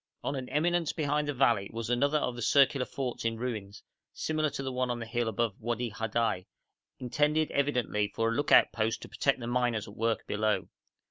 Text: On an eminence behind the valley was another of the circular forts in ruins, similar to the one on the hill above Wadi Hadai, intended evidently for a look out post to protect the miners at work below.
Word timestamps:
On 0.23 0.35
an 0.35 0.49
eminence 0.49 0.91
behind 0.93 1.27
the 1.27 1.33
valley 1.35 1.69
was 1.71 1.91
another 1.91 2.17
of 2.17 2.35
the 2.35 2.41
circular 2.41 2.87
forts 2.87 3.23
in 3.23 3.37
ruins, 3.37 3.83
similar 4.15 4.49
to 4.49 4.63
the 4.63 4.71
one 4.71 4.89
on 4.89 4.97
the 4.97 5.05
hill 5.05 5.27
above 5.27 5.53
Wadi 5.59 5.91
Hadai, 5.91 6.47
intended 6.97 7.51
evidently 7.51 8.07
for 8.15 8.31
a 8.31 8.33
look 8.33 8.51
out 8.51 8.71
post 8.73 9.03
to 9.03 9.09
protect 9.09 9.39
the 9.39 9.45
miners 9.45 9.87
at 9.87 9.95
work 9.95 10.25
below. 10.25 10.69